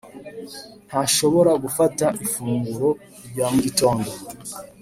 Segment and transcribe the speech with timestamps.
[0.87, 2.89] ntashobora gufata ifunguro
[3.29, 4.09] rya mu gitondo.